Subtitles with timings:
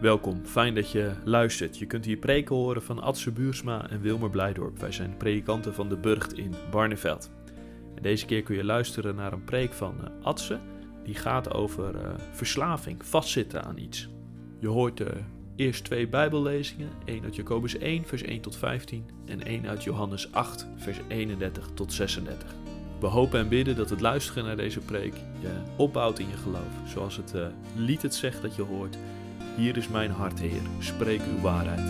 [0.00, 1.78] Welkom, fijn dat je luistert.
[1.78, 4.78] Je kunt hier preken horen van Adse Buursma en Wilmer Blijdorp.
[4.78, 7.30] Wij zijn predikanten van de Burgt in Barneveld.
[7.94, 10.58] En deze keer kun je luisteren naar een preek van uh, Adse,
[11.04, 12.00] die gaat over uh,
[12.32, 14.08] verslaving, vastzitten aan iets.
[14.58, 15.06] Je hoort uh,
[15.56, 20.32] eerst twee Bijbellezingen, één uit Jacobus 1, vers 1 tot 15 en één uit Johannes
[20.32, 22.54] 8, vers 31 tot 36.
[23.00, 26.72] We hopen en bidden dat het luisteren naar deze preek je opbouwt in je geloof,
[26.86, 27.34] zoals het
[27.76, 28.96] lied het zegt dat je hoort.
[29.56, 31.80] Hier is mijn hart, Heer, spreek uw waarheid.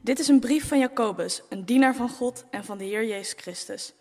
[0.00, 3.34] Dit is een brief van Jacobus, een dienaar van God en van de Heer Jezus
[3.36, 3.94] Christus.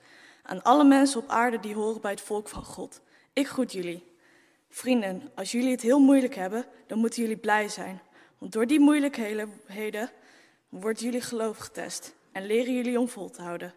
[0.43, 3.01] Aan alle mensen op aarde die horen bij het volk van God.
[3.33, 4.07] Ik groet jullie.
[4.69, 8.01] Vrienden, als jullie het heel moeilijk hebben, dan moeten jullie blij zijn.
[8.39, 10.11] Want door die moeilijkheden
[10.69, 13.73] wordt jullie geloof getest en leren jullie om vol te houden.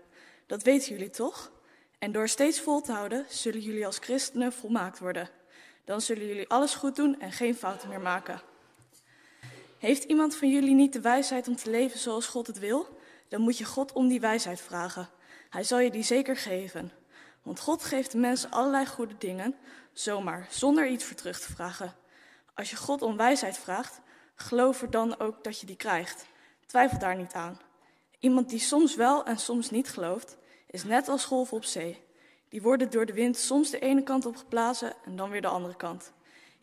[0.47, 1.53] Dat weten jullie toch?
[1.99, 5.31] En door steeds vol te houden, zullen jullie als christenen volmaakt worden.
[5.85, 8.41] Dan zullen jullie alles goed doen en geen fouten meer maken.
[9.79, 12.99] Heeft iemand van jullie niet de wijsheid om te leven zoals God het wil?
[13.29, 15.09] Dan moet je God om die wijsheid vragen.
[15.51, 16.93] Hij zal je die zeker geven.
[17.43, 19.55] Want God geeft de mensen allerlei goede dingen,
[19.93, 21.95] zomaar, zonder iets voor terug te vragen.
[22.55, 24.01] Als je God om wijsheid vraagt,
[24.35, 26.27] geloof er dan ook dat je die krijgt.
[26.67, 27.61] Twijfel daar niet aan.
[28.19, 32.03] Iemand die soms wel en soms niet gelooft, is net als golven op zee.
[32.49, 35.49] Die worden door de wind soms de ene kant op geblazen en dan weer de
[35.49, 36.13] andere kant.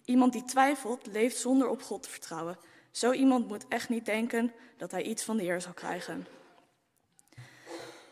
[0.05, 2.57] Iemand die twijfelt, leeft zonder op God te vertrouwen.
[2.91, 6.27] Zo iemand moet echt niet denken dat hij iets van de Heer zal krijgen.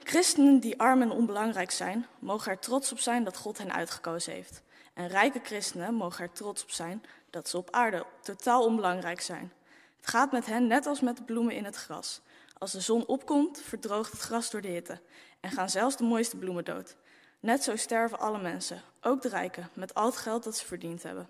[0.03, 4.33] Christenen die arm en onbelangrijk zijn, mogen er trots op zijn dat God hen uitgekozen
[4.33, 4.61] heeft.
[4.93, 7.03] En rijke christenen mogen er trots op zijn
[7.37, 9.53] dat ze op aarde totaal onbelangrijk zijn.
[9.97, 12.21] Het gaat met hen net als met de bloemen in het gras.
[12.57, 15.01] Als de zon opkomt, verdroogt het gras door de hitte
[15.39, 16.95] en gaan zelfs de mooiste bloemen dood.
[17.39, 21.03] Net zo sterven alle mensen, ook de rijken, met al het geld dat ze verdiend
[21.03, 21.29] hebben.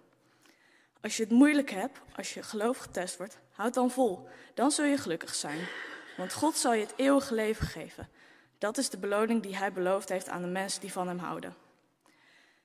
[1.02, 4.28] Als je het moeilijk hebt, als je geloof getest wordt, houd dan vol.
[4.54, 5.68] Dan zul je gelukkig zijn.
[6.18, 8.10] Want God zal je het eeuwige leven geven.
[8.58, 11.56] Dat is de beloning die hij beloofd heeft aan de mensen die van hem houden.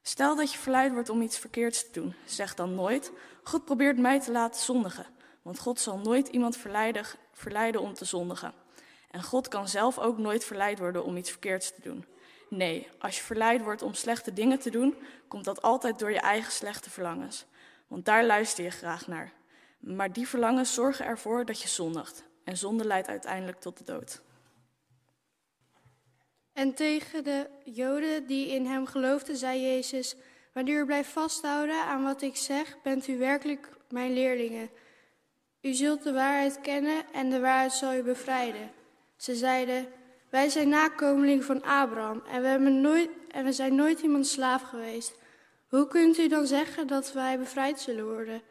[0.03, 2.15] Stel dat je verleid wordt om iets verkeerds te doen.
[2.25, 5.07] Zeg dan nooit: God probeert mij te laten zondigen.
[5.43, 8.55] Want God zal nooit iemand verleiden, verleiden om te zondigen.
[9.11, 12.05] En God kan zelf ook nooit verleid worden om iets verkeerds te doen.
[12.49, 14.97] Nee, als je verleid wordt om slechte dingen te doen,
[15.29, 17.45] komt dat altijd door je eigen slechte verlangens.
[17.87, 19.33] Want daar luister je graag naar.
[19.79, 22.25] Maar die verlangens zorgen ervoor dat je zondigt.
[22.45, 24.23] En zonde leidt uiteindelijk tot de dood.
[26.53, 30.17] En tegen de Joden die in hem geloofden, zei Jezus:
[30.53, 34.71] Wanneer u blijft vasthouden aan wat ik zeg, bent u werkelijk mijn leerlingen.
[35.61, 38.71] U zult de waarheid kennen en de waarheid zal u bevrijden.
[39.17, 39.87] Ze zeiden:
[40.31, 44.62] Wij zijn nakomelingen van Abraham en we, hebben nooit, en we zijn nooit iemand slaaf
[44.62, 45.15] geweest.
[45.69, 48.43] Hoe kunt u dan zeggen dat wij bevrijd zullen worden?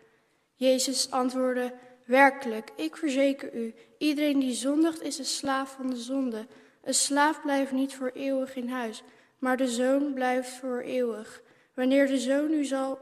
[0.56, 1.74] Jezus antwoordde:
[2.06, 6.46] Werkelijk, ik verzeker u, iedereen die zondigt is een slaaf van de zonde.
[6.82, 9.04] Een slaaf blijft niet voor eeuwig in huis,
[9.40, 11.42] maar de zoon blijft voor eeuwig.
[11.74, 13.00] Wanneer de zoon u, zal,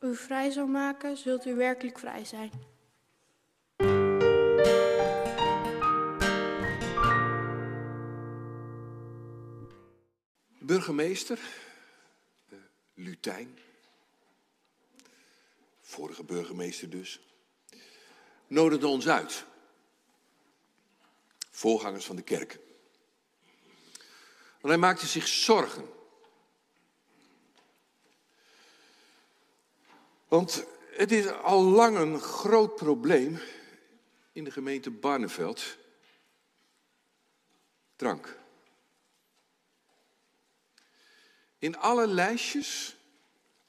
[0.00, 2.50] u vrij zal maken, zult u werkelijk vrij zijn.
[10.58, 11.38] Burgemeester,
[12.48, 12.58] uh,
[12.94, 13.58] Lutijn,
[15.80, 17.20] vorige burgemeester dus,
[18.46, 19.44] nodigde ons uit.
[21.50, 22.58] Voorgangers van de kerk.
[24.60, 25.88] Want hij maakte zich zorgen.
[30.28, 33.40] Want het is al lang een groot probleem
[34.32, 35.76] in de gemeente Barneveld.
[37.96, 38.38] Drank.
[41.58, 42.96] In alle lijstjes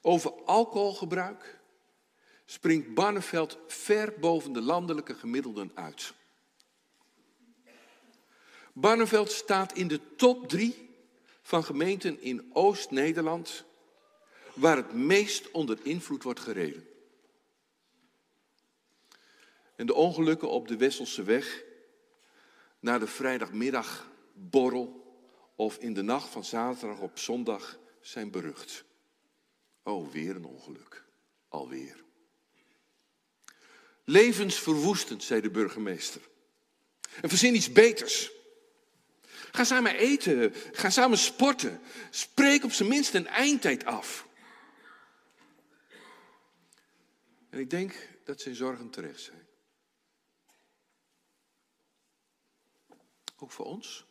[0.02, 1.60] over alcoholgebruik
[2.46, 6.14] springt Barneveld ver boven de landelijke gemiddelden uit.
[8.74, 10.90] Barneveld staat in de top drie
[11.42, 13.64] van gemeenten in Oost-Nederland
[14.54, 16.88] waar het meest onder invloed wordt gereden.
[19.76, 21.64] En de ongelukken op de Wesselse weg,
[22.80, 25.16] na de vrijdagmiddagborrel
[25.56, 28.84] of in de nacht van zaterdag op zondag zijn berucht.
[29.84, 31.04] Oh, weer een ongeluk.
[31.50, 32.04] Alweer.
[34.04, 36.22] Levensverwoestend, zei de burgemeester.
[37.22, 38.32] En verzin iets beters.
[39.52, 40.54] Ga samen eten.
[40.54, 41.82] Ga samen sporten.
[42.10, 44.28] Spreek op zijn minst een eindtijd af.
[47.50, 49.48] En ik denk dat zijn zorgen terecht zijn.
[53.38, 54.06] Ook voor ons?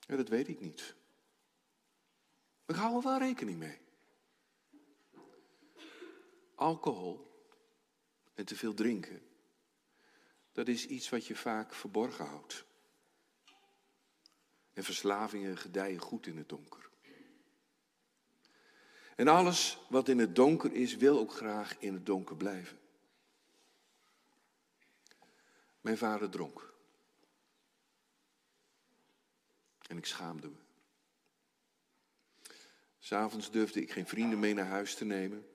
[0.00, 0.94] Ja, dat weet ik niet.
[2.64, 3.78] We houden wel rekening mee.
[6.54, 7.28] Alcohol
[8.34, 9.22] en te veel drinken,
[10.52, 12.64] dat is iets wat je vaak verborgen houdt.
[14.78, 16.90] En verslavingen gedijen goed in het donker.
[19.16, 22.78] En alles wat in het donker is, wil ook graag in het donker blijven.
[25.80, 26.72] Mijn vader dronk.
[29.86, 30.58] En ik schaamde me.
[32.98, 35.48] S'avonds durfde ik geen vrienden mee naar huis te nemen.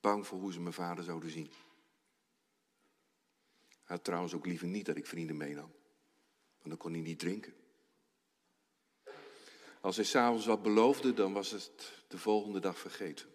[0.00, 1.50] Bang voor hoe ze mijn vader zouden zien.
[3.68, 5.74] Hij had trouwens ook liever niet dat ik vrienden meenam.
[6.68, 7.54] Dan kon hij niet drinken.
[9.80, 13.26] Als hij s'avonds wat beloofde, dan was het de volgende dag vergeten.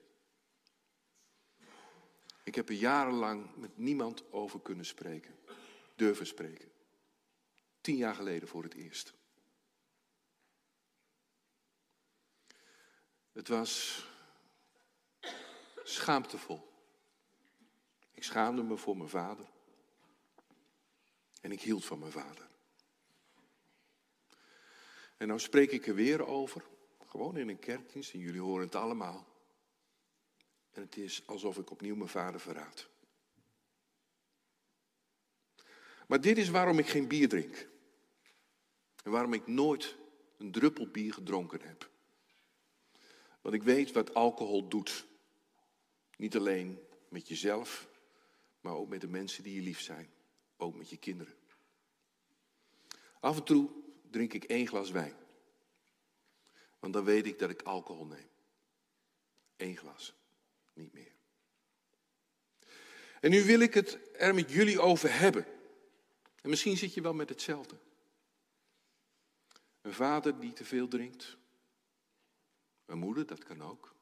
[2.44, 5.36] Ik heb er jarenlang met niemand over kunnen spreken,
[5.96, 6.72] durven spreken.
[7.82, 9.14] Tien jaar geleden voor het eerst.
[13.32, 14.06] Het was
[15.84, 16.72] schaamtevol.
[18.12, 19.46] Ik schaamde me voor mijn vader.
[21.42, 22.51] En ik hield van mijn vader.
[25.22, 26.64] En nou spreek ik er weer over,
[27.08, 29.28] gewoon in een kerkdienst, en jullie horen het allemaal.
[30.72, 32.90] En het is alsof ik opnieuw mijn vader verraad.
[36.08, 37.68] Maar dit is waarom ik geen bier drink.
[39.04, 39.96] En waarom ik nooit
[40.38, 41.90] een druppel bier gedronken heb.
[43.42, 45.08] Want ik weet wat alcohol doet.
[46.18, 46.80] Niet alleen
[47.10, 47.88] met jezelf,
[48.62, 50.10] maar ook met de mensen die je lief zijn.
[50.58, 51.34] Ook met je kinderen.
[53.20, 53.81] Af en toe
[54.12, 55.16] drink ik één glas wijn.
[56.80, 58.30] Want dan weet ik dat ik alcohol neem.
[59.58, 60.14] Eén glas,
[60.74, 61.12] niet meer.
[63.20, 65.46] En nu wil ik het er met jullie over hebben.
[66.42, 67.76] En misschien zit je wel met hetzelfde.
[69.82, 71.38] Een vader die te veel drinkt.
[72.86, 73.96] Een moeder, dat kan ook.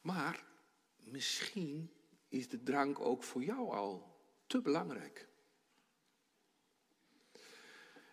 [0.00, 0.44] Maar
[0.96, 1.92] misschien
[2.28, 5.29] is de drank ook voor jou al te belangrijk.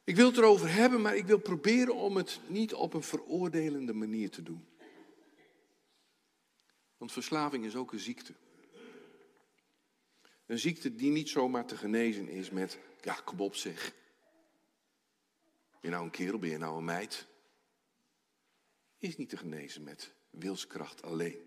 [0.07, 3.94] Ik wil het erover hebben, maar ik wil proberen om het niet op een veroordelende
[3.94, 4.68] manier te doen.
[6.98, 8.33] Want verslaving is ook een ziekte.
[10.45, 13.94] Een ziekte die niet zomaar te genezen is met, ja, kom op zeg.
[15.69, 17.27] Ben je nou een kerel, ben je nou een meid?
[18.98, 21.42] Is niet te genezen met wilskracht alleen.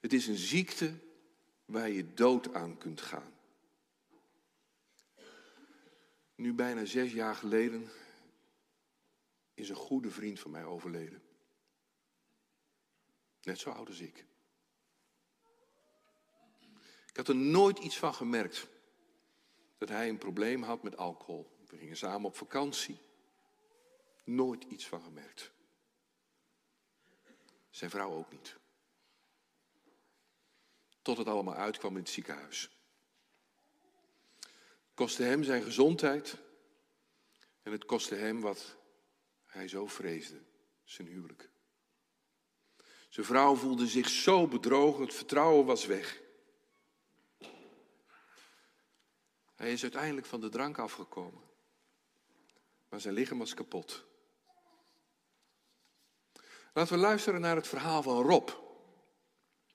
[0.00, 0.98] Het is een ziekte
[1.64, 3.37] waar je dood aan kunt gaan.
[6.38, 7.90] Nu bijna zes jaar geleden
[9.54, 11.22] is een goede vriend van mij overleden.
[13.42, 14.24] Net zo oud als ik.
[17.06, 18.68] Ik had er nooit iets van gemerkt
[19.78, 21.50] dat hij een probleem had met alcohol.
[21.66, 22.98] We gingen samen op vakantie.
[24.24, 25.50] Nooit iets van gemerkt.
[27.70, 28.56] Zijn vrouw ook niet.
[31.02, 32.77] Tot het allemaal uitkwam in het ziekenhuis
[34.98, 36.36] kostte hem zijn gezondheid
[37.62, 38.76] en het kostte hem wat
[39.46, 40.40] hij zo vreesde,
[40.84, 41.50] zijn huwelijk.
[43.08, 46.20] Zijn vrouw voelde zich zo bedrogen, het vertrouwen was weg.
[49.54, 51.42] Hij is uiteindelijk van de drank afgekomen,
[52.88, 54.04] maar zijn lichaam was kapot.
[56.72, 58.50] Laten we luisteren naar het verhaal van Rob.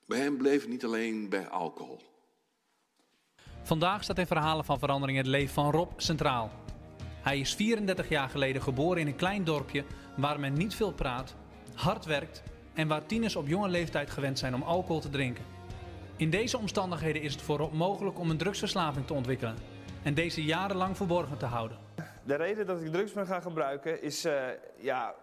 [0.06, 2.13] Bij hem bleef het niet alleen bij alcohol.
[3.66, 6.52] Vandaag staat in verhalen van verandering het leven van Rob centraal.
[7.22, 9.84] Hij is 34 jaar geleden geboren in een klein dorpje
[10.16, 11.36] waar men niet veel praat,
[11.76, 12.44] hard werkt
[12.74, 15.44] en waar tieners op jonge leeftijd gewend zijn om alcohol te drinken.
[16.16, 19.56] In deze omstandigheden is het voor Rob mogelijk om een drugsverslaving te ontwikkelen
[20.04, 21.78] en deze jarenlang verborgen te houden.
[22.24, 24.44] De reden dat ik drugs ben gaan gebruiken is uh,
[24.78, 25.16] ja,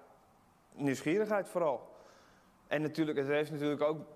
[0.74, 1.88] nieuwsgierigheid vooral.
[2.66, 4.06] En natuurlijk, het heeft natuurlijk ook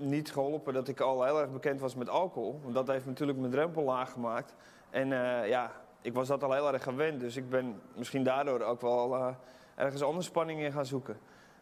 [0.00, 2.60] niet geholpen dat ik al heel erg bekend was met alcohol.
[2.62, 4.54] Want dat heeft natuurlijk mijn drempel laag gemaakt.
[4.90, 7.20] En uh, ja, ik was dat al heel erg gewend.
[7.20, 9.28] Dus ik ben misschien daardoor ook wel uh,
[9.74, 11.18] ergens anders spanning in gaan zoeken.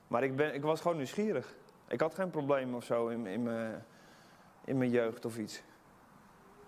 [0.07, 1.55] Maar ik, ben, ik was gewoon nieuwsgierig.
[1.89, 3.85] Ik had geen probleem of zo in, in, mijn,
[4.65, 5.63] in mijn jeugd of iets.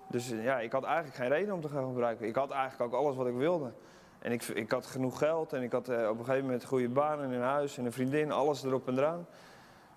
[0.09, 2.27] Dus uh, ja, ik had eigenlijk geen reden om te gaan gebruiken.
[2.27, 3.73] Ik had eigenlijk ook alles wat ik wilde.
[4.19, 7.21] En ik, ik had genoeg geld en ik had op een gegeven moment goede baan
[7.21, 9.27] en een huis en een vriendin, alles erop en eraan.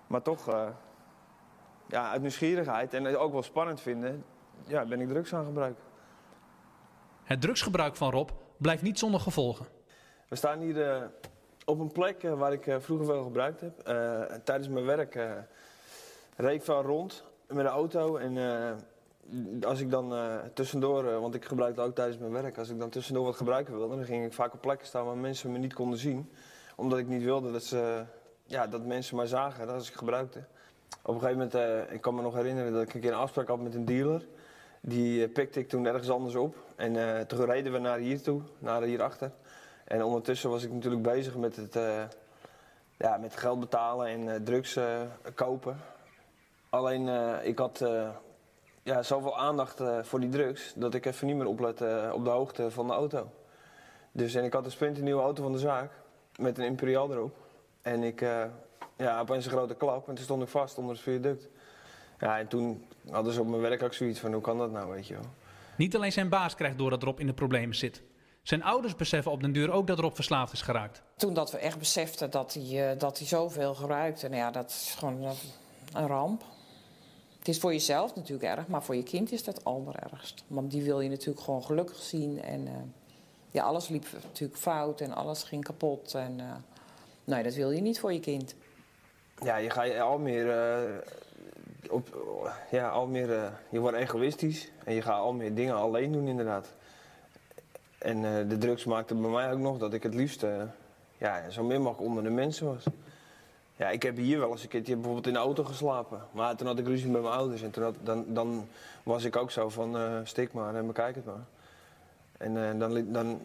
[0.06, 0.72] Maar toch,
[1.86, 4.24] ja, uit nieuwsgierigheid en ook wel spannend vinden,
[4.66, 5.82] ja, ben ik drugs aan gebruiken.
[7.22, 9.66] Het drugsgebruik van Rob blijft niet zonder gevolgen.
[10.28, 11.02] We staan hier uh,
[11.64, 13.78] op een plek uh, waar ik uh, vroeger veel gebruikt heb.
[14.44, 15.14] tijdens mijn werk
[16.36, 18.36] reed ik van rond met de auto en
[19.62, 22.78] als ik dan eh, tussendoor, eh, want ik gebruikte ook tijdens mijn werk, als ik
[22.78, 25.58] dan tussendoor wat gebruiken wilde, dan ging ik vaak op plekken staan waar mensen me
[25.58, 26.30] niet konden zien.
[26.76, 28.04] Omdat ik niet wilde dat, ze,
[28.44, 30.44] ja, dat mensen mij zagen als ik gebruikte.
[31.02, 33.18] Op een gegeven moment, uh, ik kan me nog herinneren dat ik een keer een
[33.18, 34.26] afspraak had met een dealer.
[34.80, 36.56] Die pikte ik toen ergens anders op.
[36.76, 39.30] En toen reden we naar hier toe, naar hierachter.
[39.84, 41.78] En ondertussen was ik natuurlijk bezig met het,
[42.96, 44.78] ja, met geld betalen en drugs
[45.34, 45.76] kopen.
[46.68, 47.08] Alleen
[47.42, 47.84] ik had
[48.82, 52.30] ja, zoveel aandacht voor die drugs dat ik even niet meer oplette uh, op de
[52.30, 53.30] hoogte van de auto.
[54.12, 55.90] Dus en ik had een splinternieuwe auto van de zaak
[56.38, 57.36] met een Imperial erop.
[57.82, 58.24] En ik,
[59.04, 61.48] ja, opeens een grote klap en toen stond ik vast onder het viaduct.
[62.18, 64.90] Ja, en toen hadden ze op mijn werk ook zoiets van hoe kan dat nou,
[64.90, 65.24] weet je wel.
[65.76, 68.02] Niet alleen zijn baas krijgt door dat Rob in de problemen zit.
[68.42, 71.02] Zijn ouders beseffen op den duur ook dat Rob verslaafd is geraakt.
[71.16, 74.94] Toen dat we echt beseften dat hij, dat hij zoveel gebruikte, nou ja, dat is
[74.98, 75.34] gewoon
[75.92, 76.42] een ramp.
[77.38, 80.44] Het is voor jezelf natuurlijk erg, maar voor je kind is dat allerergst.
[80.46, 82.42] Want die wil je natuurlijk gewoon gelukkig zien.
[82.42, 82.72] En uh,
[83.50, 86.14] ja, alles liep natuurlijk fout en alles ging kapot.
[86.14, 86.54] En uh,
[87.24, 88.54] nee, dat wil je niet voor je kind.
[89.42, 90.46] Ja, je gaat al meer.
[90.46, 90.98] Uh,
[91.90, 92.08] op,
[92.70, 96.68] ja, al meer je wordt egoïstisch en je gaat al meer dingen alleen doen, inderdaad.
[97.98, 100.44] En de drugs maakte bij mij ook nog dat ik het liefst
[101.18, 102.84] ja, zo min mogelijk onder de mensen was.
[103.76, 106.22] Ja, ik heb hier wel eens een keertje bijvoorbeeld in de auto geslapen.
[106.32, 108.68] Maar toen had ik ruzie met mijn ouders en toen had, dan, dan
[109.02, 111.44] was ik ook zo van stik maar en bekijk het maar.
[112.38, 113.40] En dan, dan,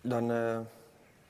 [0.00, 0.32] dan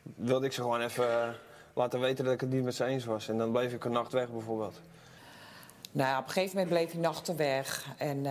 [0.03, 1.35] wilde ik ze gewoon even
[1.75, 3.29] laten weten dat ik het niet met ze eens was.
[3.29, 4.81] En dan bleef ik een nacht weg bijvoorbeeld.
[5.93, 7.87] Nou, op een gegeven moment bleef hij nachten weg.
[7.97, 8.23] En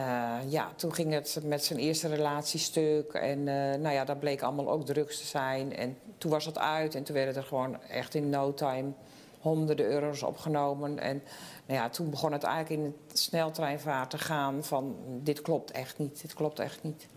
[0.49, 3.13] ja, toen ging het met zijn eerste relatie stuk.
[3.13, 3.43] En
[3.81, 5.75] nou ja, dat bleek allemaal ook drugs te zijn.
[5.75, 8.91] En toen was het uit en toen werd het er gewoon echt in no time
[9.39, 10.99] honderden euro's opgenomen.
[10.99, 11.23] En
[11.65, 15.97] nou ja, toen begon het eigenlijk in het sneltreinvaart te gaan van dit klopt echt
[15.97, 17.07] niet, dit klopt echt niet.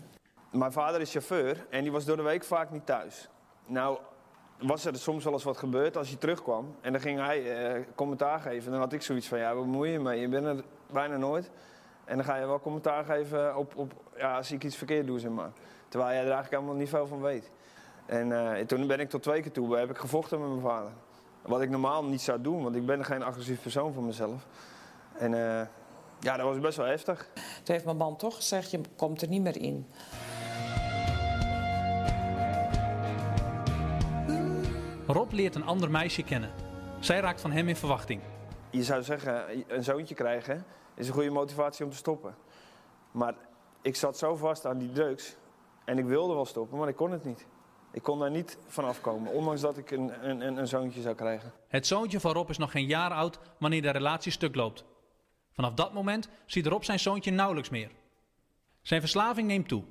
[0.51, 3.29] Mijn vader is chauffeur en die was door de week vaak niet thuis.
[3.65, 3.97] Nou
[4.57, 6.75] was er soms wel eens wat gebeurd als hij terugkwam.
[6.81, 8.71] En dan ging hij eh, commentaar geven.
[8.71, 10.19] Dan had ik zoiets van, ja, wat bemoei je mee?
[10.19, 11.51] Je bent er bijna nooit.
[12.05, 15.19] En dan ga je wel commentaar geven op, op ja, als ik iets verkeerd doe,
[15.19, 15.51] zeg maar.
[15.87, 17.51] Terwijl jij er eigenlijk helemaal niet veel van weet.
[18.05, 20.91] En uh, toen ben ik tot twee keer toe, heb ik gevochten met mijn vader.
[21.41, 24.45] Wat ik normaal niet zou doen, want ik ben geen agressief persoon voor mezelf.
[25.17, 25.61] En uh,
[26.19, 27.29] ja, dat was best wel heftig.
[27.33, 29.87] Toen heeft mijn man toch gezegd, je komt er niet meer in.
[35.13, 36.51] Rob leert een ander meisje kennen.
[36.99, 38.21] Zij raakt van hem in verwachting.
[38.69, 40.65] Je zou zeggen, een zoontje krijgen
[40.95, 42.35] is een goede motivatie om te stoppen.
[43.11, 43.35] Maar
[43.81, 45.35] ik zat zo vast aan die drugs
[45.85, 47.45] en ik wilde wel stoppen, maar ik kon het niet.
[47.91, 51.51] Ik kon daar niet van afkomen, ondanks dat ik een, een, een zoontje zou krijgen.
[51.67, 54.85] Het zoontje van Rob is nog geen jaar oud wanneer de relatie stuk loopt.
[55.51, 57.91] Vanaf dat moment ziet Rob zijn zoontje nauwelijks meer.
[58.81, 59.83] Zijn verslaving neemt toe.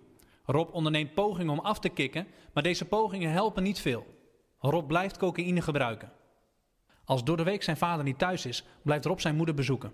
[0.44, 4.20] Rob onderneemt pogingen om af te kicken, maar deze pogingen helpen niet veel.
[4.70, 6.12] Rob blijft cocaïne gebruiken.
[7.04, 9.92] Als door de week zijn vader niet thuis is, blijft Rob zijn moeder bezoeken.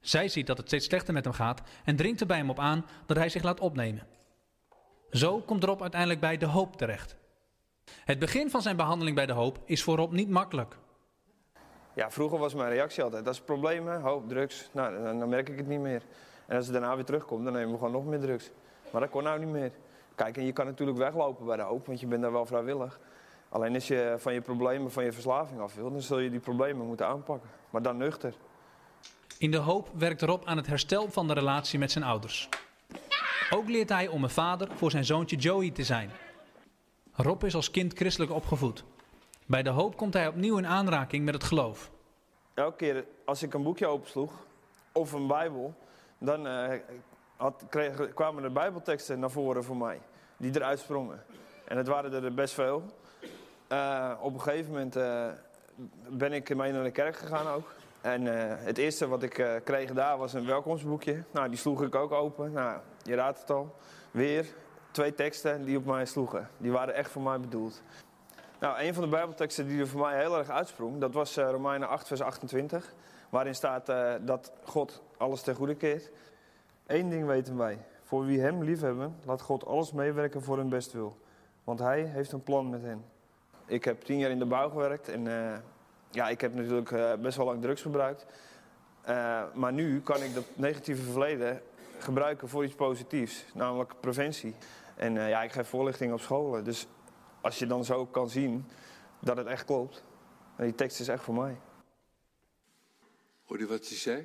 [0.00, 2.58] Zij ziet dat het steeds slechter met hem gaat en dringt er bij hem op
[2.58, 4.06] aan dat hij zich laat opnemen.
[5.10, 7.16] Zo komt Rob uiteindelijk bij de hoop terecht.
[8.04, 10.76] Het begin van zijn behandeling bij de hoop is voor Rob niet makkelijk.
[11.94, 14.68] Ja, vroeger was mijn reactie altijd, dat is problemen, hoop, drugs.
[14.72, 16.02] Nou, dan, merk ik het niet meer.
[16.46, 18.50] En als het daarna weer terugkomt, dan nemen we gewoon nog meer drugs.
[18.90, 19.72] Maar dat kon nou niet meer.
[20.14, 23.00] Kijk, en je kan natuurlijk weglopen bij de hoop, want je bent daar wel vrijwillig.
[23.52, 26.40] Alleen als je van je problemen, van je verslaving af wil, dan zul je die
[26.40, 27.50] problemen moeten aanpakken.
[27.70, 28.34] Maar dan nuchter.
[29.38, 32.48] In de hoop werkt Rob aan het herstel van de relatie met zijn ouders.
[33.50, 36.10] Ook leert hij om een vader voor zijn zoontje Joey te zijn.
[37.12, 38.84] Rob is als kind christelijk opgevoed.
[39.46, 41.90] Bij de hoop komt hij opnieuw in aanraking met het geloof.
[42.54, 44.32] Elke keer als ik een boekje opensloeg,
[44.92, 45.74] of een bijbel,
[46.18, 46.72] dan uh,
[47.36, 50.00] had, kreeg, kwamen er bijbelteksten naar voren voor mij.
[50.36, 51.24] Die eruit sprongen.
[51.64, 52.82] En het waren er best veel.
[53.72, 55.26] Uh, op een gegeven moment uh,
[56.08, 57.74] ben ik mee naar de kerk gegaan ook.
[58.00, 58.26] En
[58.64, 61.22] het eerste wat ik kreeg daar was een welkomstboekje.
[61.30, 62.52] Nou, die sloeg ik ook open.
[62.52, 63.74] Nou, je raadt het al.
[64.10, 64.46] Weer
[64.90, 66.48] twee teksten die op mij sloegen.
[66.56, 67.82] Die waren echt voor mij bedoeld.
[68.60, 71.88] Nou, een van de Bijbelteksten die er voor mij heel erg uitsprong, dat was Romeinen
[71.88, 72.94] 8, vers 28.
[73.28, 73.86] Waarin staat
[74.20, 76.10] dat God alles ten goede keert.
[76.86, 77.78] Eén ding weten wij.
[78.02, 81.16] Voor wie hem liefhebben, laat God alles meewerken voor hun bestwil.
[81.64, 83.04] Want hij heeft een plan met hen.
[83.72, 85.56] Ik heb tien jaar in de bouw gewerkt en uh,
[86.10, 88.26] ja, ik heb natuurlijk best wel lang drugs gebruikt.
[89.54, 91.62] maar nu kan ik dat negatieve verleden
[91.98, 94.54] gebruiken voor iets positiefs, namelijk preventie.
[94.96, 96.64] En ja, ik geef voorlichting op scholen.
[96.64, 96.86] Dus
[97.40, 98.64] als je dan zo kan zien
[99.20, 100.04] dat het echt klopt,
[100.56, 101.56] die tekst is echt voor mij.
[103.44, 104.18] Hoor je wat hij zei?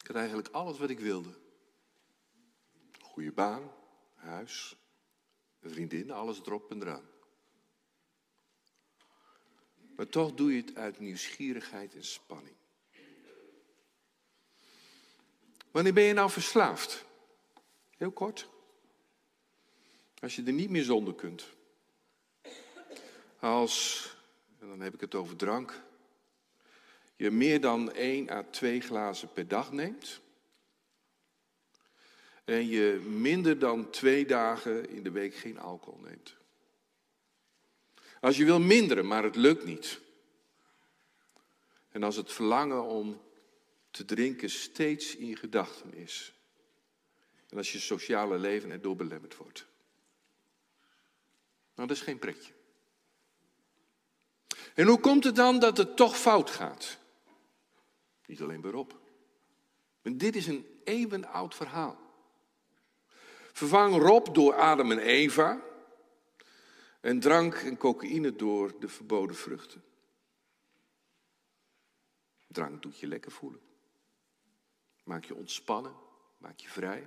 [0.00, 1.34] Ik had eigenlijk alles wat ik wilde.
[3.00, 3.62] Goede baan,
[4.14, 4.76] huis,
[5.62, 7.08] vriendin, alles erop en eraan.
[9.96, 12.56] Maar toch doe je het uit nieuwsgierigheid en spanning.
[15.70, 17.04] Wanneer ben je nou verslaafd?
[17.96, 18.48] Heel kort.
[20.18, 21.46] Als je er niet meer zonder kunt.
[23.38, 24.06] Als,
[24.58, 25.82] en dan heb ik het over drank,
[27.16, 30.20] je meer dan één à twee glazen per dag neemt.
[32.46, 36.36] En je minder dan twee dagen in de week geen alcohol neemt.
[38.20, 40.00] Als je wil minderen, maar het lukt niet.
[41.90, 43.20] En als het verlangen om
[43.90, 46.34] te drinken steeds in gedachten is.
[47.48, 49.66] En als je sociale leven erdoor belemmerd wordt.
[51.74, 52.52] Nou, dat is geen pretje.
[54.74, 56.98] En hoe komt het dan dat het toch fout gaat?
[58.26, 58.92] Niet alleen Rob.
[60.02, 62.05] Maar dit is een eeuwenoud verhaal.
[63.56, 65.62] Vervang Rob door Adam en Eva.
[67.00, 69.82] En drank en cocaïne door de verboden vruchten.
[72.46, 73.60] Drank doet je lekker voelen.
[75.04, 75.94] Maak je ontspannen,
[76.38, 77.06] maak je vrij.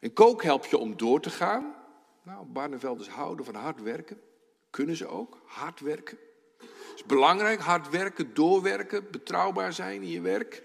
[0.00, 1.74] En kook helpt je om door te gaan.
[2.22, 4.20] Nou, Barnevelders houden van hard werken.
[4.70, 6.18] Kunnen ze ook, hard werken.
[6.58, 10.62] Het is belangrijk, hard werken, doorwerken, betrouwbaar zijn in je werk.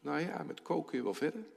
[0.00, 1.54] Nou ja, met koken kun je wel verder.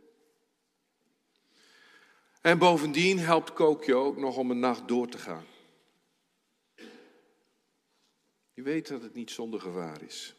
[2.41, 5.45] En bovendien helpt kook je ook nog om een nacht door te gaan.
[8.53, 10.35] Je weet dat het niet zonder gevaar is.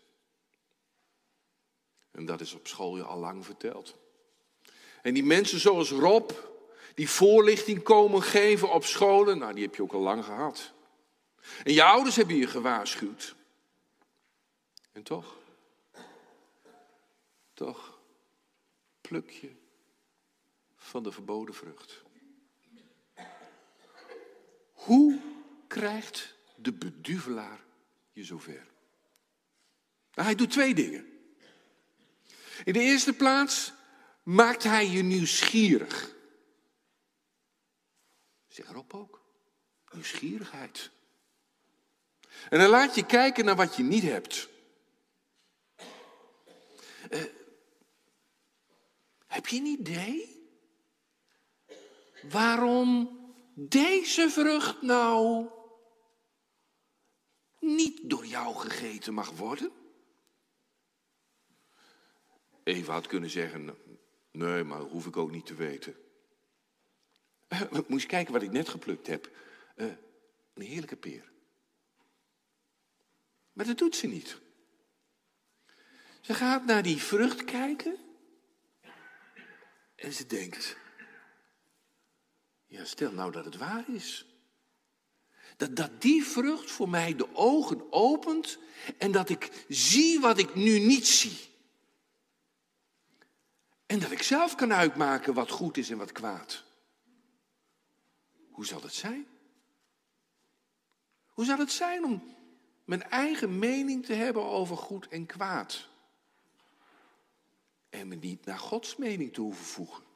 [2.10, 3.96] En dat is op school je al lang verteld.
[5.02, 6.30] En die mensen zoals Rob,
[6.94, 10.72] die voorlichting komen geven op scholen, nou die heb je ook al lang gehad.
[11.64, 13.34] En je ouders hebben je gewaarschuwd.
[14.92, 15.36] En toch,
[17.54, 18.00] toch
[19.00, 19.59] pluk je
[20.90, 22.02] van de verboden vrucht.
[24.72, 25.20] Hoe
[25.66, 27.60] krijgt de beduvelaar
[28.12, 28.66] je zover?
[30.14, 31.06] Nou, hij doet twee dingen.
[32.64, 33.72] In de eerste plaats
[34.22, 36.14] maakt hij je nieuwsgierig.
[38.48, 39.20] Zeg erop ook.
[39.92, 40.90] Nieuwsgierigheid.
[42.48, 44.48] En dan laat je kijken naar wat je niet hebt.
[47.10, 47.22] Uh,
[49.26, 50.39] heb je een idee?
[52.28, 53.18] Waarom
[53.54, 55.48] deze vrucht nou
[57.60, 59.72] niet door jou gegeten mag worden?
[62.62, 63.76] Eva had kunnen zeggen,
[64.30, 65.96] nee, maar hoef ik ook niet te weten.
[67.48, 69.30] Uh, moet je kijken wat ik net geplukt heb.
[69.76, 69.86] Uh,
[70.54, 71.32] een heerlijke peer.
[73.52, 74.40] Maar dat doet ze niet.
[76.20, 77.98] Ze gaat naar die vrucht kijken.
[79.94, 80.76] En ze denkt,
[82.70, 84.26] ja, stel nou dat het waar is.
[85.56, 88.58] Dat, dat die vrucht voor mij de ogen opent
[88.98, 91.38] en dat ik zie wat ik nu niet zie.
[93.86, 96.64] En dat ik zelf kan uitmaken wat goed is en wat kwaad.
[98.50, 99.26] Hoe zal het zijn?
[101.26, 102.36] Hoe zal het zijn om
[102.84, 105.88] mijn eigen mening te hebben over goed en kwaad?
[107.88, 110.08] En me niet naar Gods mening te hoeven voegen.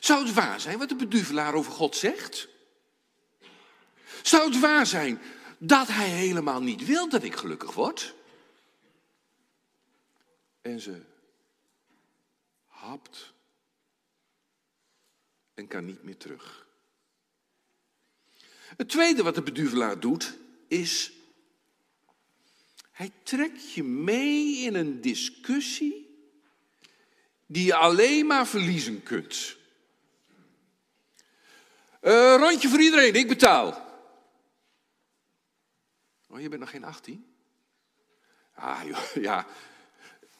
[0.00, 2.48] Zou het waar zijn wat de beduvelaar over God zegt?
[4.22, 5.20] Zou het waar zijn
[5.58, 8.14] dat hij helemaal niet wil dat ik gelukkig word?
[10.62, 11.00] En ze
[12.66, 13.32] hapt
[15.54, 16.66] en kan niet meer terug.
[18.76, 20.36] Het tweede wat de beduvelaar doet,
[20.68, 21.12] is
[22.90, 26.04] hij trekt je mee in een discussie
[27.46, 29.56] die je alleen maar verliezen kunt.
[32.04, 33.92] Uh, rondje voor iedereen, ik betaal.
[36.28, 37.34] Oh, je bent nog geen 18?
[38.54, 39.46] Ah, joh, ja.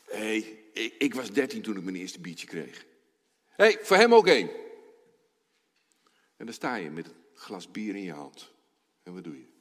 [0.04, 0.36] Hey,
[0.72, 2.84] ik, ik, was 13 toen ik mijn eerste biertje kreeg.
[3.48, 4.50] Hé, hey, voor hem ook één.
[6.36, 8.52] En dan sta je met een glas bier in je hand.
[9.02, 9.52] En wat doe je?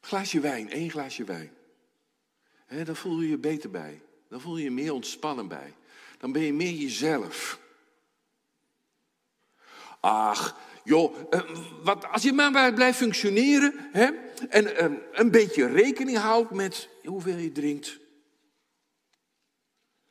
[0.00, 1.56] Glaasje wijn, één glaasje wijn.
[2.84, 4.02] Dan voel je je beter bij.
[4.28, 5.74] Dan voel je je meer ontspannen bij.
[6.18, 7.66] Dan ben je meer jezelf.
[10.00, 11.50] Ach, joh, eh,
[11.82, 14.08] wat, als je maar blijft functioneren hè,
[14.48, 17.98] en eh, een beetje rekening houdt met hoeveel je drinkt.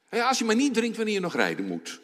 [0.09, 2.01] als je maar niet drinkt wanneer je nog rijden moet.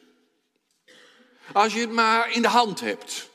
[1.53, 3.31] Als je het maar in de hand hebt.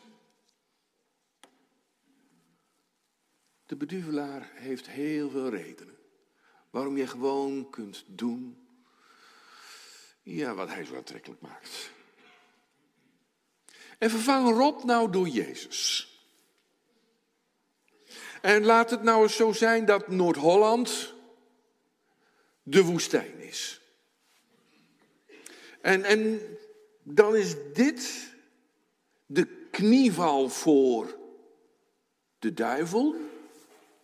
[3.66, 5.98] De beduvelaar heeft heel veel redenen
[6.70, 8.68] Waarom je gewoon kunt doen
[10.22, 11.90] ja, wat hij zo aantrekkelijk maakt.
[13.98, 16.12] En vervang Rob nou door Jezus.
[18.40, 21.14] En laat het nou eens zo zijn dat Noord-Holland
[22.62, 23.80] de woestijn is.
[25.80, 26.40] En, en
[27.02, 28.32] dan is dit
[29.26, 31.16] de knieval voor
[32.38, 33.14] de duivel,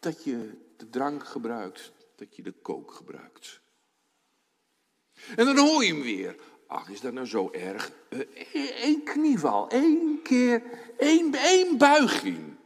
[0.01, 3.61] dat je de drank gebruikt, dat je de kook gebruikt.
[5.37, 6.37] En dan hoor je hem weer.
[6.67, 7.93] Ach, is dat nou zo erg?
[8.53, 10.63] Eén eh, knieval, één keer,
[10.99, 12.57] één, één buiging.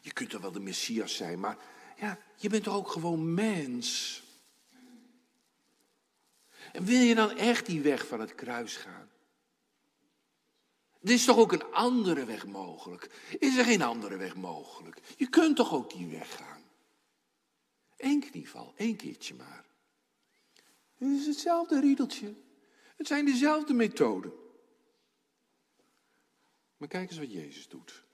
[0.00, 1.56] Je kunt toch wel de Messias zijn, maar
[1.96, 4.22] ja, je bent toch ook gewoon mens.
[6.72, 9.10] En wil je dan echt die weg van het kruis gaan?
[11.02, 13.10] Er is toch ook een andere weg mogelijk?
[13.38, 15.00] Is er geen andere weg mogelijk?
[15.16, 16.62] Je kunt toch ook die weg gaan?
[17.96, 19.64] Eén knieval, één keertje maar.
[20.98, 22.34] Het is hetzelfde riedeltje.
[23.02, 24.32] Het zijn dezelfde methoden.
[26.76, 28.04] Maar kijk eens wat Jezus doet.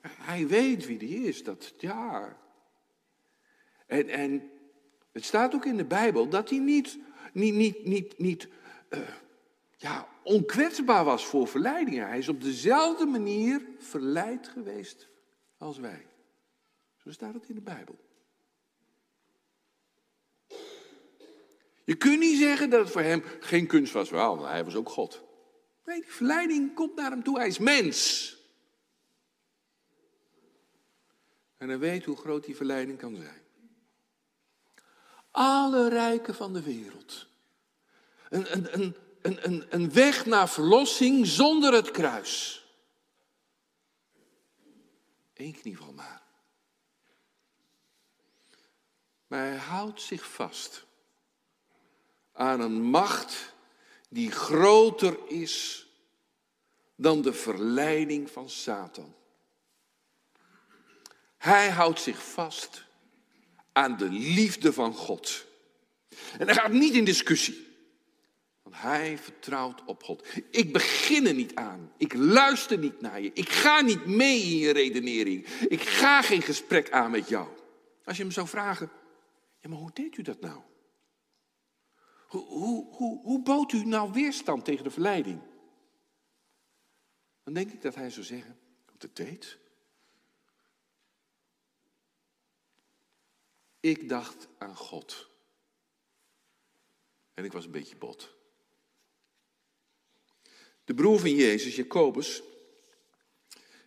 [0.00, 2.38] Hij weet wie die is, dat ja.
[3.86, 4.50] En, en
[5.12, 6.98] het staat ook in de Bijbel dat hij niet,
[7.32, 8.48] niet, niet, niet, niet
[8.90, 9.00] uh,
[9.76, 12.08] ja, onkwetsbaar was voor verleidingen.
[12.08, 15.08] Hij is op dezelfde manier verleid geweest
[15.56, 16.06] als wij.
[16.96, 18.11] Zo staat het in de Bijbel.
[21.92, 24.10] Je kunt niet zeggen dat het voor hem geen kunst was.
[24.10, 25.22] Wel, hij was ook God.
[25.84, 27.38] Nee, die verleiding komt naar hem toe.
[27.38, 28.36] Hij is mens.
[31.56, 33.42] En hij weet hoe groot die verleiding kan zijn.
[35.30, 37.26] Alle rijken van de wereld.
[38.28, 42.64] Een, een, een, een, een, een weg naar verlossing zonder het kruis.
[45.34, 46.22] Eén knieval maar.
[49.26, 50.90] Maar hij houdt zich vast
[52.32, 53.54] aan een macht
[54.08, 55.86] die groter is
[56.96, 59.14] dan de verleiding van Satan.
[61.38, 62.84] Hij houdt zich vast
[63.72, 65.46] aan de liefde van God.
[66.38, 67.66] En hij gaat niet in discussie.
[68.62, 70.26] Want hij vertrouwt op God.
[70.50, 71.92] Ik begin er niet aan.
[71.96, 73.30] Ik luister niet naar je.
[73.34, 75.46] Ik ga niet mee in je redenering.
[75.46, 77.48] Ik ga geen gesprek aan met jou.
[78.04, 78.90] Als je hem zou vragen,
[79.60, 80.60] ja maar hoe deed u dat nou?
[82.32, 85.40] Hoe, hoe, hoe, bood u nou weerstand tegen de verleiding?
[87.44, 89.58] Dan denk ik dat hij zou zeggen, want het deed.
[93.80, 95.28] Ik dacht aan God.
[97.34, 98.34] En ik was een beetje bot.
[100.84, 102.42] De broer van Jezus, Jacobus,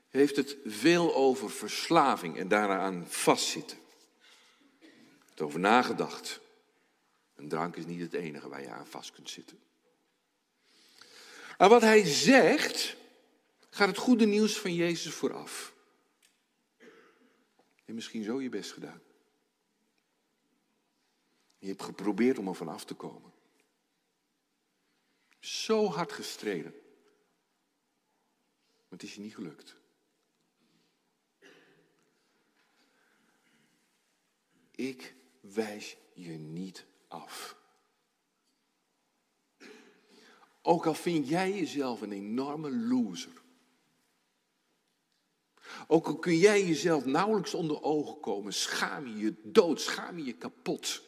[0.10, 3.77] heeft het veel over verslaving en daaraan vastzitten.
[5.29, 6.43] Het over nagedacht.
[7.36, 9.60] Een drank is niet het enige waar je aan vast kunt zitten.
[11.58, 12.95] Maar wat hij zegt,
[13.69, 15.74] gaat het goede nieuws van Jezus vooraf.
[16.78, 19.02] Je hebt misschien zo je best gedaan.
[21.58, 23.34] Je hebt geprobeerd om er vanaf te komen.
[25.39, 26.71] Zo hard gestreden.
[28.71, 29.76] Maar het is je niet gelukt.
[34.71, 37.56] Ik wijs je niet af.
[40.62, 43.43] Ook al vind jij jezelf een enorme loser.
[45.88, 50.25] Ook al kun jij jezelf nauwelijks onder ogen komen, schaam je je dood, schaam je
[50.25, 51.04] je kapot.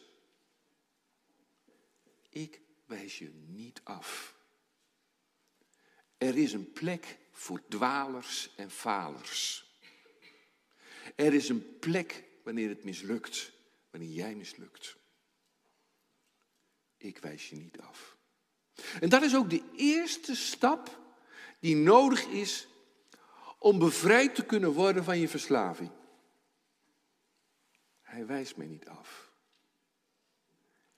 [2.28, 4.36] Ik wijs je niet af.
[6.18, 9.66] Er is een plek voor dwalers en falers.
[11.16, 13.52] Er is een plek wanneer het mislukt,
[13.90, 14.97] wanneer jij mislukt.
[16.98, 18.16] Ik wijs je niet af.
[19.00, 20.98] En dat is ook de eerste stap
[21.60, 22.68] die nodig is
[23.58, 25.90] om bevrijd te kunnen worden van je verslaving.
[28.02, 29.32] Hij wijst mij niet af.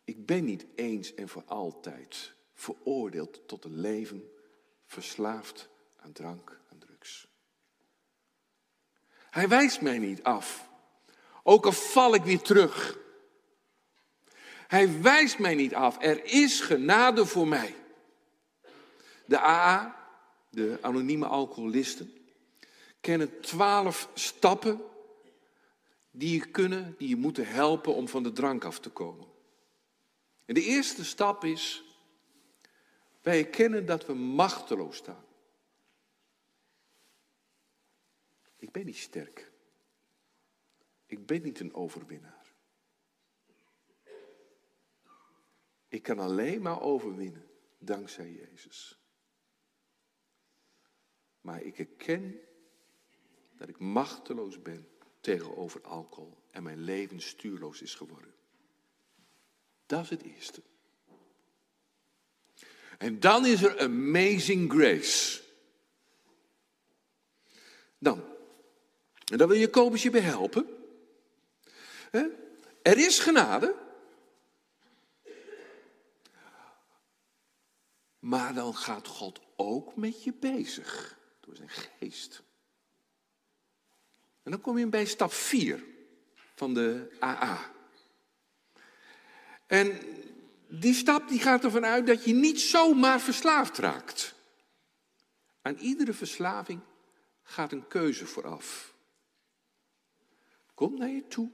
[0.04, 4.30] Ik ben niet eens en voor altijd veroordeeld tot een leven
[4.86, 7.28] verslaafd aan drank, aan drugs.
[9.30, 10.68] Hij wijst mij niet af,
[11.42, 12.98] ook al val ik weer terug.
[14.70, 17.74] Hij wijst mij niet af, er is genade voor mij.
[19.26, 20.06] De AA,
[20.50, 22.12] de anonieme alcoholisten,
[23.00, 24.80] kennen twaalf stappen
[26.10, 29.26] die je kunnen, die je moeten helpen om van de drank af te komen.
[30.44, 31.84] En de eerste stap is,
[33.22, 35.24] wij erkennen dat we machteloos staan.
[38.56, 39.52] Ik ben niet sterk.
[41.06, 42.39] Ik ben niet een overwinnaar.
[45.90, 47.46] Ik kan alleen maar overwinnen
[47.78, 48.98] dankzij Jezus.
[51.40, 52.40] Maar ik erken
[53.56, 54.88] dat ik machteloos ben
[55.20, 58.34] tegenover alcohol en mijn leven stuurloos is geworden.
[59.86, 60.62] Dat is het eerste.
[62.98, 65.42] En dan is er amazing grace.
[67.98, 68.24] Dan.
[69.24, 70.66] En daar wil Jacobus je bij helpen.
[72.82, 73.88] Er is genade.
[78.20, 81.18] Maar dan gaat God ook met je bezig.
[81.40, 82.42] Door zijn geest.
[84.42, 85.84] En dan kom je bij stap 4
[86.54, 87.70] van de AA.
[89.66, 89.98] En
[90.68, 94.34] die stap die gaat ervan uit dat je niet zomaar verslaafd raakt.
[95.62, 96.80] Aan iedere verslaving
[97.42, 98.94] gaat een keuze vooraf.
[100.74, 101.50] Komt naar je toe.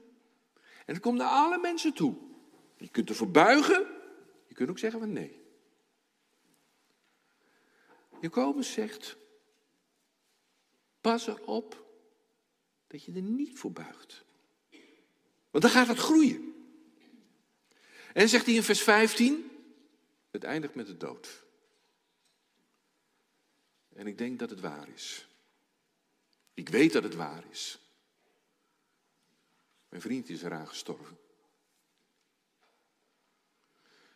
[0.85, 2.15] En het komt naar alle mensen toe.
[2.77, 3.87] Je kunt ervoor buigen.
[4.47, 5.46] Je kunt ook zeggen van nee.
[8.21, 9.17] Jacobus zegt,
[11.01, 11.85] pas erop
[12.87, 14.25] dat je er niet voor buigt.
[15.49, 16.55] Want dan gaat het groeien.
[18.13, 19.51] En zegt hij in vers 15,
[20.31, 21.45] het eindigt met de dood.
[23.93, 25.27] En ik denk dat het waar is.
[26.53, 27.79] Ik weet dat het waar is.
[29.89, 31.17] Mijn vriend is eraan gestorven.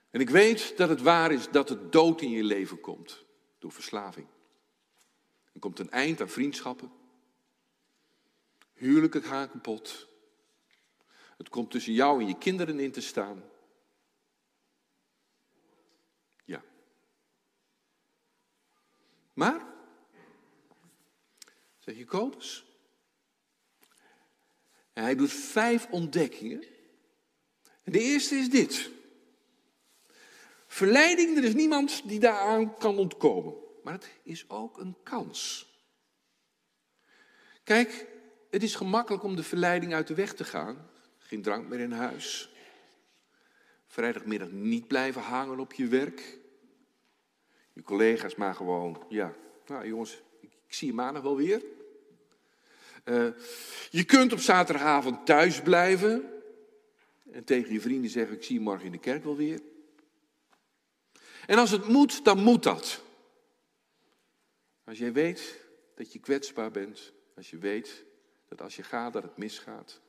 [0.09, 3.23] En ik weet dat het waar is dat het dood in je leven komt
[3.62, 4.28] door verslaving.
[5.54, 6.91] Er komt een eind aan vriendschappen.
[8.74, 10.08] Huwelijken gaan kapot.
[11.38, 13.43] Het komt tussen jou en je kinderen in te staan.
[16.45, 16.63] Ja.
[19.34, 19.65] Maar,
[21.80, 22.65] zeg Jacobus,
[24.93, 26.65] en hij doet vijf ontdekkingen.
[27.84, 28.89] En de eerste is dit.
[30.71, 33.53] Verleiding, er is niemand die daaraan kan ontkomen.
[33.84, 35.69] Maar het is ook een kans.
[37.63, 38.07] Kijk,
[38.49, 40.89] het is gemakkelijk om de verleiding uit de weg te gaan.
[41.17, 42.53] Geen drank meer in huis.
[43.88, 46.39] Vrijdagmiddag niet blijven hangen op je werk.
[47.73, 49.34] Je collega's maar gewoon, ja,
[49.65, 51.62] nou jongens, ik, zie je maandag wel weer.
[53.05, 53.27] Uh,
[53.89, 56.31] je kunt op zaterdagavond thuis blijven.
[57.31, 59.69] En tegen je vrienden zeggen, ik zie je morgen in de kerk wel weer.
[61.45, 63.01] En als het moet, dan moet dat.
[64.84, 65.60] Als jij weet
[65.95, 68.04] dat je kwetsbaar bent, als je weet
[68.47, 70.01] dat als je gaat, dat het misgaat.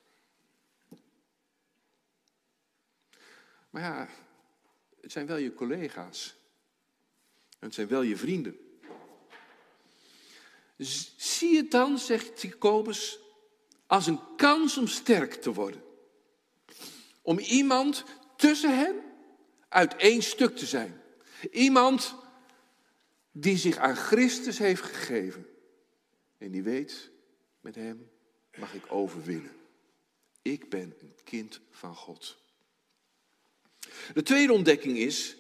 [3.71, 4.09] Maar ja,
[5.01, 6.35] het zijn wel je collega's.
[7.59, 8.57] En het zijn wel je vrienden.
[11.17, 13.19] Zie het dan, zegt Jacobus,
[13.87, 15.83] als een kans om sterk te worden.
[17.23, 18.05] Om iemand
[18.37, 18.97] tussen hen
[19.69, 21.02] uit één stuk te zijn.
[21.51, 22.15] Iemand
[23.33, 25.47] die zich aan Christus heeft gegeven.
[26.39, 27.11] En die weet,
[27.61, 28.11] met hem
[28.57, 29.57] mag ik overwinnen.
[30.43, 32.37] Ik ben een kind van God.
[34.15, 35.37] De tweede ontdekking is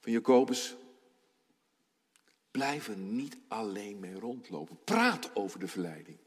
[0.00, 0.74] van Jacobus.
[2.50, 4.78] Blijf er niet alleen mee rondlopen.
[4.84, 6.18] Praat over de verleiding.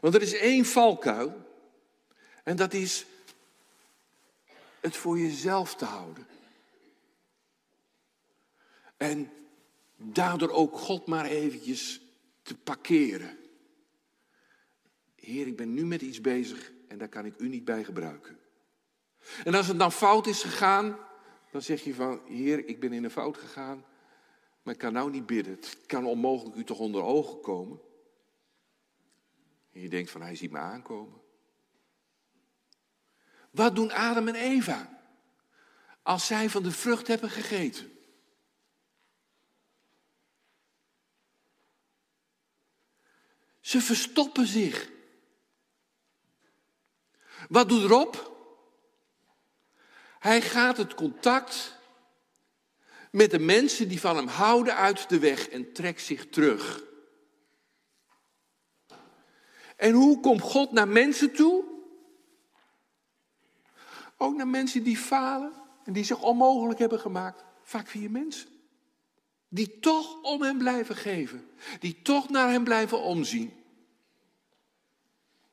[0.00, 1.52] Want er is één valkuil.
[2.44, 3.06] En dat is
[4.84, 6.26] het voor jezelf te houden.
[8.96, 9.30] En
[9.96, 12.00] daardoor ook God maar eventjes
[12.42, 13.38] te parkeren.
[15.14, 18.38] Heer, ik ben nu met iets bezig en daar kan ik u niet bij gebruiken.
[19.44, 20.98] En als het dan fout is gegaan,
[21.50, 23.84] dan zeg je van, Heer, ik ben in een fout gegaan,
[24.62, 25.52] maar ik kan nou niet bidden.
[25.52, 27.80] Het kan onmogelijk u toch onder ogen komen.
[29.72, 31.23] En je denkt van, hij ziet me aankomen.
[33.54, 35.02] Wat doen Adam en Eva
[36.02, 37.92] als zij van de vrucht hebben gegeten?
[43.60, 44.90] Ze verstoppen zich.
[47.48, 48.14] Wat doet Rob?
[50.18, 51.76] Hij gaat het contact
[53.10, 56.82] met de mensen die van hem houden uit de weg en trekt zich terug.
[59.76, 61.73] En hoe komt God naar mensen toe?
[64.16, 65.52] Ook naar mensen die falen
[65.84, 67.44] en die zich onmogelijk hebben gemaakt.
[67.62, 68.48] Vaak via mensen.
[69.48, 71.50] Die toch om hem blijven geven.
[71.80, 73.52] Die toch naar hem blijven omzien.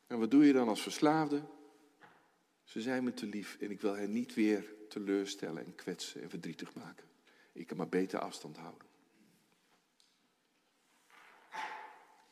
[0.08, 1.42] En wat doe je dan als verslaafde?
[2.64, 6.30] Ze zijn me te lief en ik wil hen niet weer teleurstellen en kwetsen en
[6.30, 7.06] verdrietig maken.
[7.52, 8.88] Ik kan maar beter afstand houden.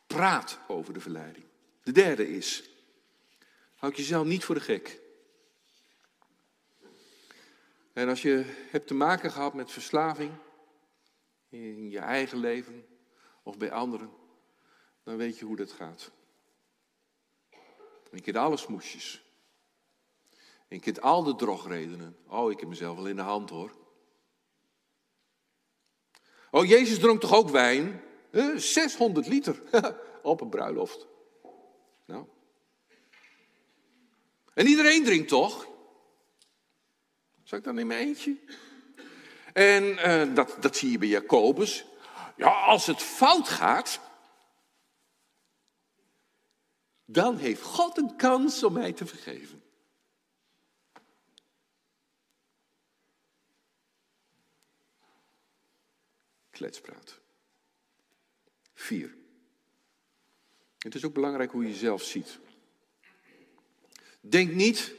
[0.07, 1.45] Praat over de verleiding.
[1.83, 2.69] De derde is,
[3.75, 4.99] houd jezelf niet voor de gek.
[7.99, 10.31] En als je hebt te maken gehad met verslaving
[11.49, 12.85] in je eigen leven
[13.43, 14.11] of bij anderen,
[15.03, 16.11] dan weet je hoe dat gaat.
[18.11, 19.23] Je kent alle smoesjes.
[20.67, 22.17] Je kent al de drogredenen.
[22.27, 23.71] Oh, ik heb mezelf wel in de hand hoor.
[26.51, 28.01] Oh, Jezus dronk toch ook wijn?
[28.55, 29.61] 600 liter
[30.21, 31.07] op een bruiloft.
[32.05, 32.25] Nou.
[34.53, 35.68] En iedereen drinkt toch?
[37.49, 38.37] Zal ik dan in mijn eentje?
[39.53, 41.85] En uh, dat, dat zie je bij Jacobus.
[42.35, 43.99] Ja, als het fout gaat,
[47.05, 49.63] dan heeft God een kans om mij te vergeven.
[56.49, 57.19] Kletspraat.
[58.73, 59.15] Vier.
[60.77, 62.39] Het is ook belangrijk hoe je jezelf ziet.
[64.21, 64.97] Denk niet,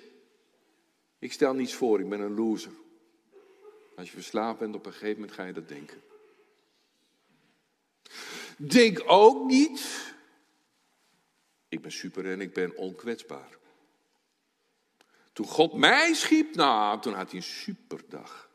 [1.20, 2.72] ik stel niets voor, ik ben een loser.
[3.96, 6.02] Als je verslaafd bent, op een gegeven moment ga je dat denken.
[8.56, 10.12] Denk ook niet,
[11.68, 13.59] ik ben super en ik ben onkwetsbaar.
[15.33, 18.50] Toen God mij schiep, nou, toen had hij een superdag.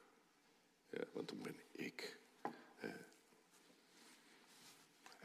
[0.92, 2.15] Ja, want toen ben ik.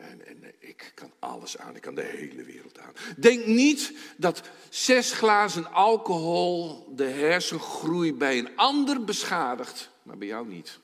[0.01, 2.93] En, en, ik kan alles aan, ik kan de hele wereld aan.
[3.17, 10.49] Denk niet dat zes glazen alcohol de hersengroei bij een ander beschadigt, maar bij jou
[10.49, 10.79] niet.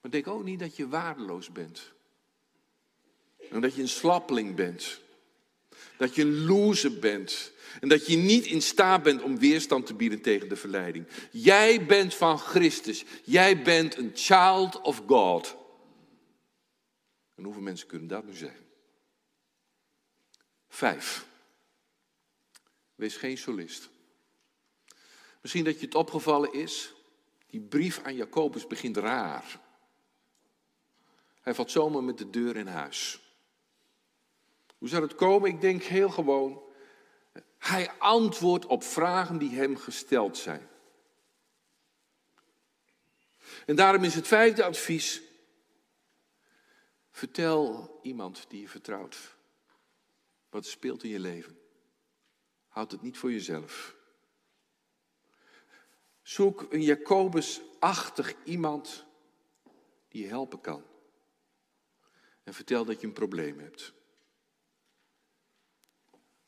[0.00, 1.92] Maar denk ook niet dat je waardeloos bent.
[3.50, 5.00] En dat je een slappeling bent.
[5.96, 7.52] Dat je een loser bent.
[7.80, 11.06] En dat je niet in staat bent om weerstand te bieden tegen de verleiding.
[11.30, 13.04] Jij bent van Christus.
[13.24, 15.56] Jij bent een child of God.
[17.38, 18.66] En hoeveel mensen kunnen dat nu zijn?
[20.68, 21.26] Vijf.
[22.94, 23.88] Wees geen solist.
[25.40, 26.94] Misschien dat je het opgevallen is.
[27.46, 29.60] Die brief aan Jacobus begint raar.
[31.40, 33.20] Hij valt zomaar met de deur in huis.
[34.78, 35.50] Hoe zou het komen?
[35.50, 36.62] Ik denk heel gewoon.
[37.58, 40.68] Hij antwoordt op vragen die hem gesteld zijn.
[43.66, 45.22] En daarom is het vijfde advies.
[47.18, 49.36] Vertel iemand die je vertrouwt
[50.48, 51.58] wat speelt in je leven.
[52.68, 53.96] Houd het niet voor jezelf.
[56.22, 59.06] Zoek een Jacobus-achtig iemand
[60.08, 60.84] die je helpen kan.
[62.42, 63.92] En vertel dat je een probleem hebt.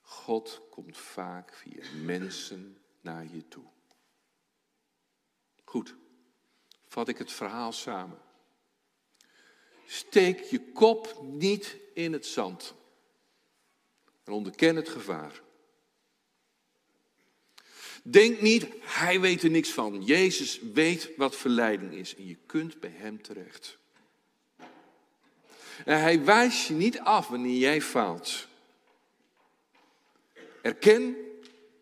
[0.01, 3.67] God komt vaak via mensen naar je toe.
[5.65, 5.97] Goed,
[6.87, 8.29] vat ik het verhaal samen.
[9.93, 12.75] Steek je kop niet in het zand.
[14.25, 15.43] En onderken het gevaar.
[18.03, 20.03] Denk niet, hij weet er niks van.
[20.05, 23.79] Jezus weet wat verleiding is en je kunt bij hem terecht.
[25.85, 28.47] En hij wijst je niet af wanneer jij faalt.
[30.63, 31.17] Erken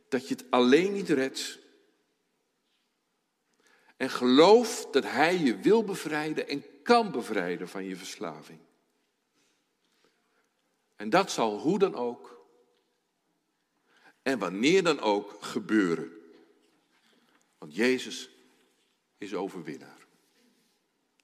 [0.08, 1.58] dat je het alleen niet redt.
[3.96, 8.59] En geloof dat Hij je wil bevrijden en kan bevrijden van je verslaving.
[10.96, 12.46] En dat zal hoe dan ook
[14.22, 16.12] en wanneer dan ook gebeuren.
[17.59, 18.31] Want Jezus
[19.18, 20.07] is overwinnaar.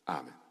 [0.02, 0.43] Amen.